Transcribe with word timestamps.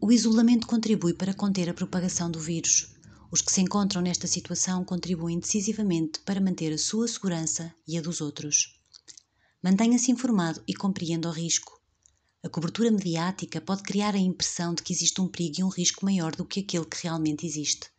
O 0.00 0.12
isolamento 0.12 0.68
contribui 0.68 1.12
para 1.12 1.34
conter 1.34 1.68
a 1.68 1.74
propagação 1.74 2.30
do 2.30 2.38
vírus. 2.38 2.94
Os 3.32 3.42
que 3.42 3.52
se 3.52 3.60
encontram 3.60 4.00
nesta 4.00 4.28
situação 4.28 4.84
contribuem 4.84 5.40
decisivamente 5.40 6.20
para 6.20 6.40
manter 6.40 6.72
a 6.72 6.78
sua 6.78 7.08
segurança 7.08 7.74
e 7.86 7.98
a 7.98 8.00
dos 8.00 8.20
outros. 8.20 8.80
Mantenha-se 9.60 10.12
informado 10.12 10.62
e 10.68 10.72
compreenda 10.72 11.28
o 11.28 11.32
risco. 11.32 11.82
A 12.44 12.48
cobertura 12.48 12.92
mediática 12.92 13.60
pode 13.60 13.82
criar 13.82 14.14
a 14.14 14.18
impressão 14.18 14.72
de 14.72 14.84
que 14.84 14.92
existe 14.92 15.20
um 15.20 15.26
perigo 15.26 15.60
e 15.60 15.64
um 15.64 15.68
risco 15.68 16.04
maior 16.04 16.34
do 16.36 16.44
que 16.44 16.60
aquele 16.60 16.86
que 16.86 17.02
realmente 17.02 17.44
existe. 17.44 17.90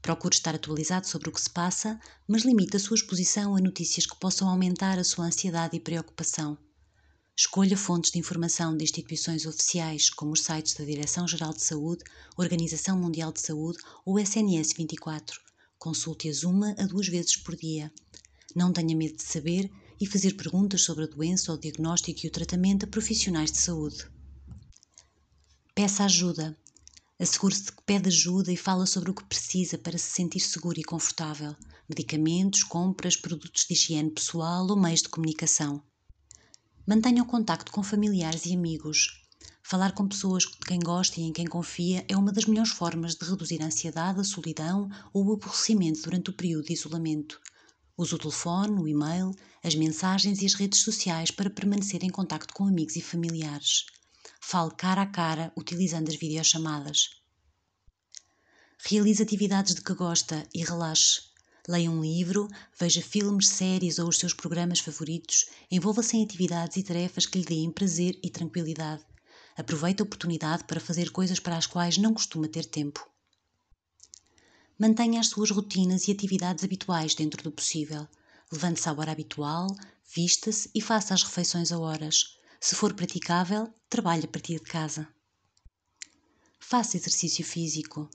Procure 0.00 0.34
estar 0.34 0.54
atualizado 0.54 1.06
sobre 1.06 1.28
o 1.28 1.32
que 1.32 1.42
se 1.42 1.50
passa, 1.50 2.00
mas 2.26 2.42
limite 2.42 2.78
a 2.78 2.80
sua 2.80 2.96
exposição 2.96 3.54
a 3.54 3.60
notícias 3.60 4.06
que 4.06 4.18
possam 4.18 4.48
aumentar 4.48 4.98
a 4.98 5.04
sua 5.04 5.26
ansiedade 5.26 5.76
e 5.76 5.80
preocupação. 5.80 6.56
Escolha 7.40 7.76
fontes 7.76 8.10
de 8.10 8.18
informação 8.18 8.76
de 8.76 8.82
instituições 8.82 9.46
oficiais, 9.46 10.10
como 10.10 10.32
os 10.32 10.42
sites 10.42 10.74
da 10.74 10.84
Direção-Geral 10.84 11.54
de 11.54 11.62
Saúde, 11.62 12.02
Organização 12.36 12.98
Mundial 12.98 13.30
de 13.30 13.40
Saúde 13.40 13.78
ou 14.04 14.18
SNS 14.18 14.72
24. 14.76 15.40
Consulte-as 15.78 16.42
uma 16.42 16.72
a 16.76 16.84
duas 16.84 17.06
vezes 17.06 17.36
por 17.36 17.54
dia. 17.54 17.92
Não 18.56 18.72
tenha 18.72 18.96
medo 18.96 19.18
de 19.18 19.22
saber 19.22 19.70
e 20.00 20.04
fazer 20.04 20.32
perguntas 20.32 20.82
sobre 20.82 21.04
a 21.04 21.06
doença, 21.06 21.52
o 21.52 21.56
diagnóstico 21.56 22.18
e 22.24 22.28
o 22.28 22.32
tratamento 22.32 22.86
a 22.86 22.88
profissionais 22.88 23.52
de 23.52 23.60
saúde. 23.60 24.04
Peça 25.76 26.06
ajuda. 26.06 26.58
Assegure-se 27.20 27.66
de 27.66 27.72
que 27.72 27.82
pede 27.84 28.08
ajuda 28.08 28.52
e 28.52 28.56
fala 28.56 28.84
sobre 28.84 29.12
o 29.12 29.14
que 29.14 29.22
precisa 29.22 29.78
para 29.78 29.96
se 29.96 30.10
sentir 30.10 30.40
seguro 30.40 30.80
e 30.80 30.82
confortável: 30.82 31.54
medicamentos, 31.88 32.64
compras, 32.64 33.16
produtos 33.16 33.64
de 33.64 33.74
higiene 33.74 34.10
pessoal 34.10 34.66
ou 34.66 34.76
meios 34.76 35.02
de 35.02 35.08
comunicação. 35.08 35.80
Mantenha 36.88 37.22
o 37.22 37.26
contacto 37.26 37.70
com 37.70 37.82
familiares 37.82 38.46
e 38.46 38.54
amigos. 38.54 39.22
Falar 39.62 39.92
com 39.92 40.08
pessoas 40.08 40.44
de 40.44 40.66
quem 40.66 40.78
gosta 40.78 41.20
e 41.20 41.24
em 41.24 41.34
quem 41.34 41.46
confia 41.46 42.02
é 42.08 42.16
uma 42.16 42.32
das 42.32 42.46
melhores 42.46 42.72
formas 42.72 43.14
de 43.14 43.26
reduzir 43.28 43.60
a 43.60 43.66
ansiedade, 43.66 44.20
a 44.20 44.24
solidão 44.24 44.88
ou 45.12 45.26
o 45.26 45.34
aborrecimento 45.34 46.00
durante 46.00 46.30
o 46.30 46.32
período 46.32 46.64
de 46.64 46.72
isolamento. 46.72 47.38
Use 47.94 48.14
o 48.14 48.18
telefone, 48.18 48.80
o 48.80 48.88
e-mail, 48.88 49.34
as 49.62 49.74
mensagens 49.74 50.40
e 50.40 50.46
as 50.46 50.54
redes 50.54 50.80
sociais 50.80 51.30
para 51.30 51.50
permanecer 51.50 52.02
em 52.02 52.08
contacto 52.08 52.54
com 52.54 52.66
amigos 52.66 52.96
e 52.96 53.02
familiares. 53.02 53.84
Fale 54.40 54.74
cara 54.74 55.02
a 55.02 55.06
cara 55.06 55.52
utilizando 55.58 56.08
as 56.08 56.16
videochamadas. 56.16 57.10
Realize 58.78 59.22
atividades 59.22 59.74
de 59.74 59.82
que 59.82 59.92
gosta 59.92 60.48
e 60.54 60.64
relaxe. 60.64 61.27
Leia 61.68 61.90
um 61.90 62.00
livro, 62.00 62.48
veja 62.80 63.02
filmes, 63.02 63.50
séries 63.50 63.98
ou 63.98 64.08
os 64.08 64.16
seus 64.16 64.32
programas 64.32 64.80
favoritos, 64.80 65.50
envolva-se 65.70 66.16
em 66.16 66.24
atividades 66.24 66.78
e 66.78 66.82
tarefas 66.82 67.26
que 67.26 67.38
lhe 67.38 67.44
deem 67.44 67.70
prazer 67.70 68.18
e 68.22 68.30
tranquilidade. 68.30 69.04
Aproveite 69.54 70.00
a 70.00 70.04
oportunidade 70.04 70.64
para 70.64 70.80
fazer 70.80 71.10
coisas 71.10 71.38
para 71.38 71.58
as 71.58 71.66
quais 71.66 71.98
não 71.98 72.14
costuma 72.14 72.48
ter 72.48 72.64
tempo. 72.64 73.06
Mantenha 74.78 75.20
as 75.20 75.26
suas 75.26 75.50
rotinas 75.50 76.08
e 76.08 76.12
atividades 76.12 76.64
habituais 76.64 77.14
dentro 77.14 77.42
do 77.42 77.52
possível. 77.52 78.08
Levante-se 78.50 78.88
à 78.88 78.92
hora 78.92 79.12
habitual, 79.12 79.66
vista-se 80.10 80.70
e 80.74 80.80
faça 80.80 81.12
as 81.12 81.22
refeições 81.22 81.70
a 81.70 81.78
horas. 81.78 82.38
Se 82.58 82.74
for 82.76 82.94
praticável, 82.94 83.68
trabalhe 83.90 84.24
a 84.24 84.28
partir 84.28 84.54
de 84.54 84.70
casa. 84.70 85.06
Faça 86.58 86.96
exercício 86.96 87.44
físico. 87.44 88.08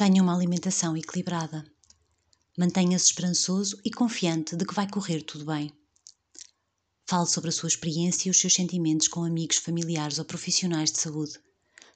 Tenha 0.00 0.22
uma 0.22 0.34
alimentação 0.34 0.96
equilibrada. 0.96 1.62
Mantenha-se 2.56 3.04
esperançoso 3.04 3.78
e 3.84 3.90
confiante 3.90 4.56
de 4.56 4.64
que 4.64 4.72
vai 4.72 4.88
correr 4.88 5.20
tudo 5.20 5.44
bem. 5.44 5.70
Fale 7.06 7.26
sobre 7.26 7.50
a 7.50 7.52
sua 7.52 7.68
experiência 7.68 8.26
e 8.26 8.30
os 8.30 8.40
seus 8.40 8.54
sentimentos 8.54 9.08
com 9.08 9.22
amigos, 9.24 9.58
familiares 9.58 10.18
ou 10.18 10.24
profissionais 10.24 10.90
de 10.90 11.00
saúde. 11.00 11.38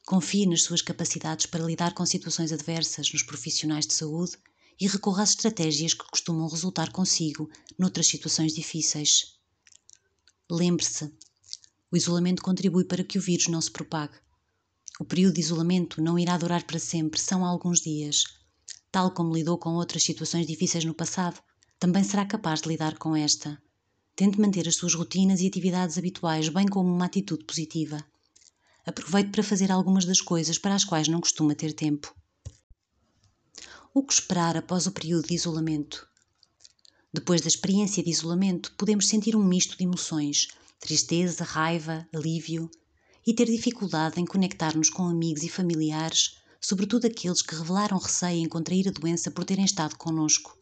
Confie 0.04 0.44
nas 0.44 0.64
suas 0.64 0.82
capacidades 0.82 1.46
para 1.46 1.64
lidar 1.64 1.94
com 1.94 2.04
situações 2.04 2.52
adversas 2.52 3.10
nos 3.10 3.22
profissionais 3.22 3.86
de 3.86 3.94
saúde 3.94 4.36
e 4.78 4.86
recorra 4.86 5.22
às 5.22 5.30
estratégias 5.30 5.94
que 5.94 6.04
costumam 6.04 6.46
resultar 6.46 6.92
consigo 6.92 7.48
noutras 7.78 8.06
situações 8.06 8.52
difíceis. 8.52 9.38
Lembre-se: 10.50 11.10
o 11.90 11.96
isolamento 11.96 12.42
contribui 12.42 12.84
para 12.84 13.02
que 13.02 13.16
o 13.16 13.22
vírus 13.22 13.48
não 13.48 13.62
se 13.62 13.70
propague. 13.70 14.18
O 15.00 15.04
período 15.04 15.34
de 15.34 15.40
isolamento 15.40 16.00
não 16.00 16.16
irá 16.16 16.38
durar 16.38 16.62
para 16.62 16.78
sempre, 16.78 17.18
são 17.18 17.44
alguns 17.44 17.80
dias. 17.80 18.22
Tal 18.92 19.10
como 19.10 19.34
lidou 19.34 19.58
com 19.58 19.70
outras 19.70 20.04
situações 20.04 20.46
difíceis 20.46 20.84
no 20.84 20.94
passado, 20.94 21.42
também 21.80 22.04
será 22.04 22.24
capaz 22.24 22.60
de 22.60 22.68
lidar 22.68 22.96
com 22.96 23.16
esta. 23.16 23.60
Tente 24.14 24.40
manter 24.40 24.68
as 24.68 24.76
suas 24.76 24.94
rotinas 24.94 25.40
e 25.40 25.48
atividades 25.48 25.98
habituais, 25.98 26.48
bem 26.48 26.68
como 26.68 26.94
uma 26.94 27.06
atitude 27.06 27.44
positiva. 27.44 28.04
Aproveite 28.86 29.30
para 29.30 29.42
fazer 29.42 29.72
algumas 29.72 30.04
das 30.04 30.20
coisas 30.20 30.58
para 30.58 30.76
as 30.76 30.84
quais 30.84 31.08
não 31.08 31.20
costuma 31.20 31.56
ter 31.56 31.72
tempo. 31.72 32.14
O 33.92 34.04
que 34.04 34.12
esperar 34.12 34.56
após 34.56 34.86
o 34.86 34.92
período 34.92 35.26
de 35.26 35.34
isolamento? 35.34 36.06
Depois 37.12 37.40
da 37.40 37.48
experiência 37.48 38.00
de 38.00 38.10
isolamento, 38.10 38.72
podemos 38.78 39.08
sentir 39.08 39.34
um 39.34 39.42
misto 39.42 39.76
de 39.76 39.82
emoções: 39.82 40.46
tristeza, 40.78 41.42
raiva, 41.42 42.06
alívio 42.14 42.70
e 43.26 43.32
ter 43.32 43.46
dificuldade 43.46 44.20
em 44.20 44.24
conectar-nos 44.24 44.90
com 44.90 45.08
amigos 45.08 45.42
e 45.42 45.48
familiares, 45.48 46.36
sobretudo 46.60 47.06
aqueles 47.06 47.42
que 47.42 47.54
revelaram 47.54 47.98
receio 47.98 48.42
em 48.42 48.48
contrair 48.48 48.88
a 48.88 48.90
doença 48.90 49.30
por 49.30 49.44
terem 49.44 49.64
estado 49.64 49.96
conosco. 49.96 50.58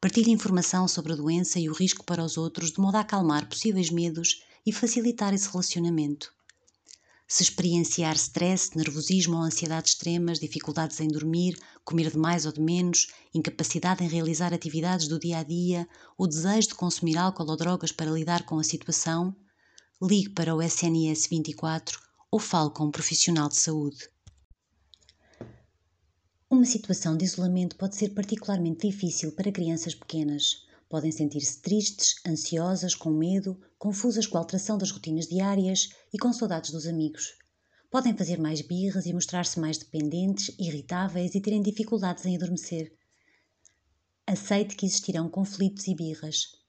Partilhe 0.00 0.30
informação 0.30 0.88
sobre 0.88 1.12
a 1.12 1.16
doença 1.16 1.58
e 1.60 1.68
o 1.68 1.72
risco 1.72 2.04
para 2.04 2.24
os 2.24 2.36
outros 2.36 2.72
de 2.72 2.80
modo 2.80 2.96
a 2.96 3.00
acalmar 3.00 3.48
possíveis 3.48 3.90
medos 3.90 4.42
e 4.64 4.72
facilitar 4.72 5.34
esse 5.34 5.50
relacionamento. 5.50 6.32
Se 7.28 7.44
experienciar 7.44 8.16
stress, 8.16 8.76
nervosismo 8.76 9.36
ou 9.36 9.42
ansiedade 9.42 9.90
extremas, 9.90 10.40
dificuldades 10.40 10.98
em 11.00 11.06
dormir, 11.06 11.56
comer 11.84 12.10
de 12.10 12.18
mais 12.18 12.44
ou 12.44 12.50
de 12.50 12.60
menos, 12.60 13.06
incapacidade 13.32 14.02
em 14.02 14.08
realizar 14.08 14.52
atividades 14.52 15.06
do 15.06 15.16
dia 15.16 15.38
a 15.38 15.42
dia 15.44 15.88
ou 16.18 16.26
desejo 16.26 16.68
de 16.68 16.74
consumir 16.74 17.16
álcool 17.16 17.48
ou 17.48 17.56
drogas 17.56 17.92
para 17.92 18.10
lidar 18.10 18.44
com 18.44 18.58
a 18.58 18.64
situação, 18.64 19.32
ligue 20.02 20.30
para 20.30 20.54
o 20.54 20.62
SNS 20.62 21.26
24 21.28 22.00
ou 22.30 22.40
fale 22.40 22.70
com 22.70 22.84
um 22.84 22.90
profissional 22.90 23.50
de 23.50 23.56
saúde. 23.56 24.08
Uma 26.48 26.64
situação 26.64 27.14
de 27.14 27.26
isolamento 27.26 27.76
pode 27.76 27.96
ser 27.96 28.14
particularmente 28.14 28.88
difícil 28.88 29.32
para 29.32 29.52
crianças 29.52 29.94
pequenas. 29.94 30.66
Podem 30.88 31.12
sentir-se 31.12 31.60
tristes, 31.60 32.14
ansiosas, 32.26 32.94
com 32.94 33.10
medo, 33.10 33.60
confusas 33.78 34.26
com 34.26 34.38
a 34.38 34.40
alteração 34.40 34.78
das 34.78 34.90
rotinas 34.90 35.26
diárias 35.26 35.90
e 36.14 36.18
com 36.18 36.32
saudades 36.32 36.70
dos 36.70 36.86
amigos. 36.86 37.34
Podem 37.90 38.16
fazer 38.16 38.38
mais 38.38 38.62
birras 38.62 39.04
e 39.04 39.12
mostrar-se 39.12 39.60
mais 39.60 39.76
dependentes, 39.76 40.50
irritáveis 40.58 41.34
e 41.34 41.42
terem 41.42 41.60
dificuldades 41.60 42.24
em 42.24 42.36
adormecer. 42.36 42.90
Aceite 44.26 44.76
que 44.76 44.86
existirão 44.86 45.28
conflitos 45.28 45.86
e 45.88 45.94
birras. 45.94 46.59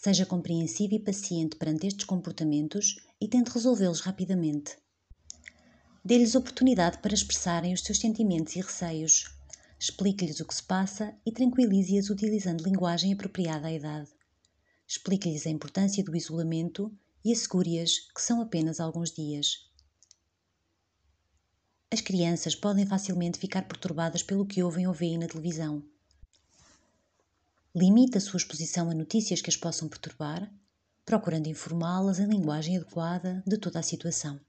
Seja 0.00 0.24
compreensivo 0.24 0.94
e 0.94 1.00
paciente 1.00 1.56
perante 1.56 1.88
estes 1.88 2.04
comportamentos 2.04 3.00
e 3.20 3.26
tente 3.26 3.50
resolvê-los 3.50 3.98
rapidamente. 3.98 4.78
Dê-lhes 6.04 6.36
oportunidade 6.36 6.98
para 6.98 7.12
expressarem 7.12 7.74
os 7.74 7.80
seus 7.80 7.98
sentimentos 7.98 8.54
e 8.54 8.60
receios. 8.60 9.24
Explique-lhes 9.76 10.38
o 10.38 10.44
que 10.46 10.54
se 10.54 10.62
passa 10.62 11.12
e 11.26 11.32
tranquilize-as 11.32 12.10
utilizando 12.10 12.62
linguagem 12.62 13.12
apropriada 13.12 13.66
à 13.66 13.72
idade. 13.72 14.08
Explique-lhes 14.86 15.48
a 15.48 15.50
importância 15.50 16.04
do 16.04 16.14
isolamento 16.14 16.96
e 17.24 17.32
assegure-as 17.32 17.98
que 17.98 18.22
são 18.22 18.40
apenas 18.40 18.78
alguns 18.78 19.10
dias. 19.10 19.68
As 21.90 22.00
crianças 22.00 22.54
podem 22.54 22.86
facilmente 22.86 23.40
ficar 23.40 23.66
perturbadas 23.66 24.22
pelo 24.22 24.46
que 24.46 24.62
ouvem 24.62 24.86
ou 24.86 24.94
veem 24.94 25.18
na 25.18 25.26
televisão 25.26 25.82
Limite 27.74 28.16
a 28.16 28.20
sua 28.20 28.38
exposição 28.38 28.90
a 28.90 28.94
notícias 28.94 29.42
que 29.42 29.50
as 29.50 29.56
possam 29.56 29.88
perturbar, 29.88 30.50
procurando 31.04 31.48
informá-las 31.48 32.18
em 32.18 32.26
linguagem 32.26 32.76
adequada 32.76 33.42
de 33.46 33.58
toda 33.58 33.78
a 33.78 33.82
situação. 33.82 34.40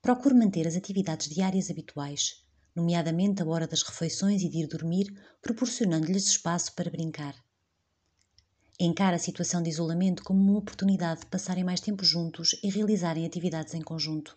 Procure 0.00 0.34
manter 0.34 0.66
as 0.66 0.74
atividades 0.74 1.28
diárias 1.28 1.70
habituais, 1.70 2.44
nomeadamente 2.74 3.40
a 3.40 3.46
hora 3.46 3.68
das 3.68 3.82
refeições 3.82 4.42
e 4.42 4.48
de 4.48 4.58
ir 4.58 4.66
dormir, 4.66 5.06
proporcionando-lhes 5.40 6.26
espaço 6.26 6.74
para 6.74 6.90
brincar. 6.90 7.36
Encara 8.80 9.14
a 9.14 9.20
situação 9.20 9.62
de 9.62 9.70
isolamento 9.70 10.24
como 10.24 10.42
uma 10.42 10.58
oportunidade 10.58 11.20
de 11.20 11.26
passarem 11.26 11.62
mais 11.62 11.80
tempo 11.80 12.04
juntos 12.04 12.58
e 12.64 12.68
realizarem 12.68 13.24
atividades 13.24 13.74
em 13.74 13.80
conjunto. 13.80 14.36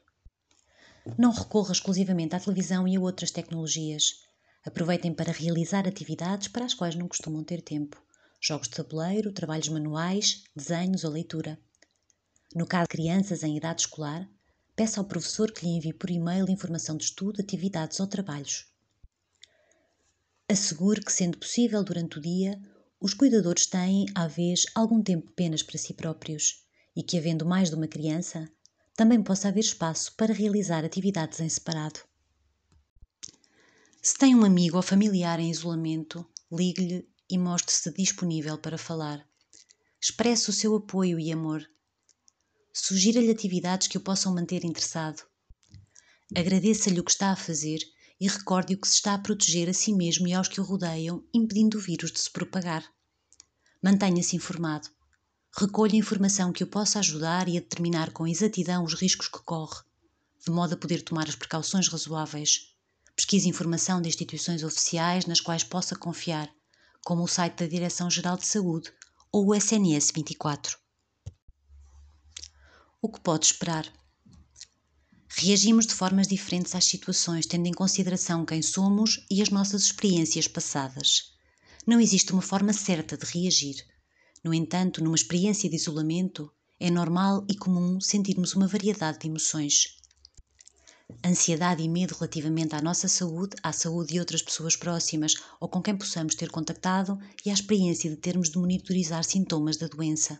Não 1.17 1.31
recorra 1.31 1.71
exclusivamente 1.71 2.35
à 2.35 2.39
televisão 2.39 2.87
e 2.87 2.95
a 2.95 3.01
outras 3.01 3.31
tecnologias. 3.31 4.23
Aproveitem 4.65 5.13
para 5.13 5.31
realizar 5.31 5.87
atividades 5.87 6.47
para 6.47 6.65
as 6.65 6.73
quais 6.73 6.95
não 6.95 7.07
costumam 7.07 7.43
ter 7.43 7.61
tempo. 7.61 8.01
Jogos 8.41 8.67
de 8.67 8.75
tabuleiro, 8.75 9.31
trabalhos 9.31 9.69
manuais, 9.69 10.43
desenhos 10.55 11.03
ou 11.03 11.11
leitura. 11.11 11.59
No 12.55 12.65
caso 12.65 12.85
de 12.85 12.97
crianças 12.97 13.43
em 13.43 13.55
idade 13.55 13.81
escolar, 13.81 14.27
peça 14.75 14.99
ao 14.99 15.05
professor 15.05 15.51
que 15.51 15.65
lhe 15.65 15.71
envie 15.71 15.93
por 15.93 16.09
e-mail 16.09 16.49
informação 16.49 16.97
de 16.97 17.03
estudo, 17.03 17.41
atividades 17.41 17.99
ou 17.99 18.07
trabalhos. 18.07 18.65
Assegure 20.49 21.03
que, 21.03 21.11
sendo 21.11 21.37
possível 21.37 21.83
durante 21.83 22.17
o 22.17 22.21
dia, 22.21 22.59
os 22.99 23.13
cuidadores 23.13 23.67
têm, 23.67 24.05
à 24.15 24.27
vez, 24.27 24.63
algum 24.73 25.01
tempo 25.01 25.29
apenas 25.29 25.61
para 25.61 25.77
si 25.77 25.93
próprios 25.93 26.65
e 26.95 27.03
que, 27.03 27.17
havendo 27.19 27.45
mais 27.45 27.69
de 27.69 27.75
uma 27.75 27.87
criança, 27.87 28.49
também 28.95 29.21
possa 29.21 29.49
haver 29.49 29.59
espaço 29.59 30.15
para 30.15 30.33
realizar 30.33 30.83
atividades 30.83 31.39
em 31.39 31.49
separado. 31.49 31.99
Se 34.07 34.13
tem 34.13 34.35
um 34.35 34.45
amigo 34.45 34.77
ou 34.77 34.83
familiar 34.83 35.39
em 35.39 35.49
isolamento, 35.49 36.23
ligue-lhe 36.51 37.09
e 37.27 37.39
mostre-se 37.39 37.91
disponível 37.91 38.55
para 38.55 38.77
falar. 38.77 39.27
Expresse 39.99 40.47
o 40.47 40.53
seu 40.53 40.75
apoio 40.75 41.19
e 41.19 41.31
amor. 41.31 41.67
Sugira-lhe 42.71 43.31
atividades 43.31 43.87
que 43.87 43.97
o 43.97 44.01
possam 44.01 44.31
manter 44.31 44.63
interessado. 44.63 45.23
Agradeça-lhe 46.37 46.99
o 46.99 47.03
que 47.03 47.09
está 47.09 47.31
a 47.31 47.35
fazer 47.35 47.79
e 48.19 48.27
recorde-o 48.27 48.79
que 48.79 48.87
se 48.87 48.93
está 48.93 49.15
a 49.15 49.17
proteger 49.17 49.67
a 49.69 49.73
si 49.73 49.91
mesmo 49.91 50.27
e 50.27 50.33
aos 50.33 50.47
que 50.47 50.61
o 50.61 50.63
rodeiam, 50.63 51.23
impedindo 51.33 51.79
o 51.79 51.81
vírus 51.81 52.11
de 52.11 52.19
se 52.19 52.29
propagar. 52.29 52.85
Mantenha-se 53.81 54.35
informado. 54.35 54.87
Recolha 55.57 55.95
informação 55.95 56.53
que 56.53 56.63
o 56.63 56.67
possa 56.67 56.99
ajudar 56.99 57.49
e 57.49 57.57
a 57.57 57.59
determinar 57.59 58.11
com 58.11 58.27
exatidão 58.27 58.83
os 58.83 58.93
riscos 58.93 59.29
que 59.29 59.39
corre, 59.39 59.81
de 60.45 60.51
modo 60.51 60.75
a 60.75 60.77
poder 60.77 61.01
tomar 61.01 61.27
as 61.27 61.33
precauções 61.33 61.87
razoáveis. 61.87 62.74
Pesquise 63.15 63.47
informação 63.47 64.01
de 64.01 64.09
instituições 64.09 64.63
oficiais 64.63 65.25
nas 65.25 65.39
quais 65.39 65.63
possa 65.63 65.95
confiar, 65.95 66.49
como 67.05 67.23
o 67.23 67.27
site 67.27 67.59
da 67.59 67.67
Direção-Geral 67.67 68.37
de 68.37 68.45
Saúde 68.45 68.91
ou 69.31 69.47
o 69.47 69.55
SNS 69.55 70.11
24. 70.13 70.77
O 73.01 73.09
que 73.09 73.21
pode 73.21 73.45
esperar? 73.45 73.85
Reagimos 75.37 75.85
de 75.85 75.93
formas 75.93 76.27
diferentes 76.27 76.75
às 76.75 76.85
situações, 76.85 77.45
tendo 77.45 77.67
em 77.67 77.73
consideração 77.73 78.45
quem 78.45 78.61
somos 78.61 79.25
e 79.29 79.41
as 79.41 79.49
nossas 79.49 79.83
experiências 79.83 80.47
passadas. 80.47 81.33
Não 81.85 81.99
existe 81.99 82.33
uma 82.33 82.41
forma 82.41 82.73
certa 82.73 83.15
de 83.15 83.25
reagir. 83.25 83.75
No 84.43 84.53
entanto, 84.53 85.03
numa 85.03 85.15
experiência 85.15 85.69
de 85.69 85.75
isolamento, 85.75 86.51
é 86.79 86.89
normal 86.89 87.45
e 87.49 87.55
comum 87.55 88.01
sentirmos 88.01 88.55
uma 88.55 88.67
variedade 88.67 89.19
de 89.19 89.27
emoções. 89.27 89.97
Ansiedade 91.23 91.83
e 91.83 91.89
medo 91.89 92.15
relativamente 92.15 92.75
à 92.75 92.81
nossa 92.81 93.07
saúde, 93.07 93.55
à 93.61 93.71
saúde 93.71 94.13
de 94.13 94.19
outras 94.19 94.41
pessoas 94.41 94.75
próximas 94.75 95.35
ou 95.59 95.69
com 95.69 95.81
quem 95.81 95.95
possamos 95.95 96.35
ter 96.35 96.49
contactado 96.49 97.19
e 97.45 97.49
à 97.49 97.53
experiência 97.53 98.09
de 98.09 98.17
termos 98.17 98.49
de 98.49 98.57
monitorizar 98.57 99.23
sintomas 99.23 99.77
da 99.77 99.87
doença 99.87 100.39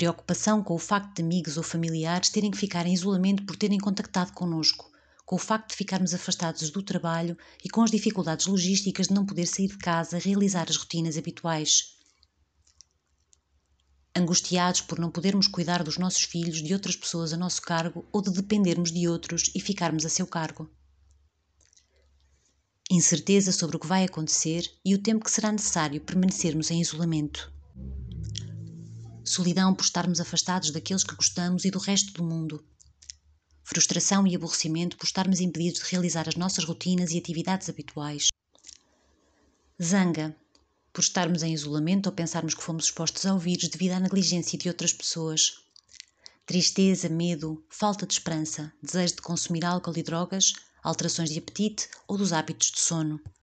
preocupação 0.00 0.62
com 0.62 0.74
o 0.74 0.78
facto 0.78 1.16
de 1.16 1.22
amigos 1.22 1.58
ou 1.58 1.62
familiares 1.62 2.30
terem 2.30 2.50
que 2.50 2.56
ficar 2.56 2.86
em 2.86 2.94
isolamento 2.94 3.44
por 3.44 3.54
terem 3.54 3.78
contactado 3.78 4.32
connosco, 4.32 4.90
com 5.26 5.36
o 5.36 5.38
facto 5.38 5.68
de 5.70 5.76
ficarmos 5.76 6.14
afastados 6.14 6.70
do 6.70 6.82
trabalho 6.82 7.36
e 7.62 7.68
com 7.68 7.82
as 7.82 7.90
dificuldades 7.90 8.46
logísticas 8.46 9.08
de 9.08 9.14
não 9.14 9.26
poder 9.26 9.44
sair 9.44 9.68
de 9.68 9.76
casa, 9.76 10.18
realizar 10.18 10.66
as 10.70 10.76
rotinas 10.76 11.18
habituais. 11.18 11.99
Angustiados 14.20 14.82
por 14.82 14.98
não 14.98 15.10
podermos 15.10 15.48
cuidar 15.48 15.82
dos 15.82 15.96
nossos 15.96 16.24
filhos, 16.24 16.62
de 16.62 16.74
outras 16.74 16.94
pessoas 16.94 17.32
a 17.32 17.38
nosso 17.38 17.62
cargo 17.62 18.06
ou 18.12 18.20
de 18.20 18.30
dependermos 18.30 18.92
de 18.92 19.08
outros 19.08 19.50
e 19.54 19.60
ficarmos 19.60 20.04
a 20.04 20.10
seu 20.10 20.26
cargo. 20.26 20.70
Incerteza 22.90 23.50
sobre 23.50 23.76
o 23.76 23.80
que 23.80 23.86
vai 23.86 24.04
acontecer 24.04 24.70
e 24.84 24.94
o 24.94 25.02
tempo 25.02 25.24
que 25.24 25.30
será 25.30 25.50
necessário 25.50 26.02
permanecermos 26.02 26.70
em 26.70 26.82
isolamento. 26.82 27.50
Solidão 29.24 29.74
por 29.74 29.84
estarmos 29.84 30.20
afastados 30.20 30.70
daqueles 30.70 31.02
que 31.02 31.14
gostamos 31.14 31.64
e 31.64 31.70
do 31.70 31.78
resto 31.78 32.12
do 32.12 32.22
mundo, 32.22 32.62
frustração 33.64 34.26
e 34.26 34.36
aborrecimento 34.36 34.98
por 34.98 35.06
estarmos 35.06 35.40
impedidos 35.40 35.80
de 35.80 35.90
realizar 35.92 36.28
as 36.28 36.36
nossas 36.36 36.64
rotinas 36.64 37.12
e 37.12 37.18
atividades 37.18 37.70
habituais, 37.70 38.28
zanga 39.82 40.36
por 41.00 41.04
estarmos 41.04 41.42
em 41.42 41.54
isolamento 41.54 42.08
ou 42.08 42.12
pensarmos 42.12 42.52
que 42.52 42.62
fomos 42.62 42.84
expostos 42.84 43.24
ao 43.24 43.38
vírus 43.38 43.70
devido 43.70 43.92
à 43.92 44.00
negligência 44.00 44.58
de 44.58 44.68
outras 44.68 44.92
pessoas, 44.92 45.62
tristeza, 46.44 47.08
medo, 47.08 47.64
falta 47.70 48.06
de 48.06 48.12
esperança, 48.12 48.70
desejo 48.82 49.16
de 49.16 49.22
consumir 49.22 49.64
álcool 49.64 49.96
e 49.96 50.02
drogas, 50.02 50.52
alterações 50.82 51.30
de 51.30 51.38
apetite 51.38 51.88
ou 52.06 52.18
dos 52.18 52.34
hábitos 52.34 52.70
de 52.70 52.80
sono. 52.80 53.18